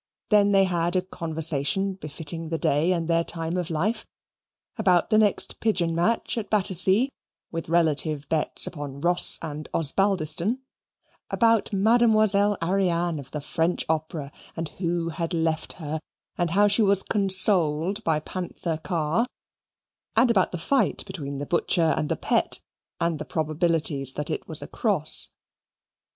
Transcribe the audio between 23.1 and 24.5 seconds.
the probabilities that it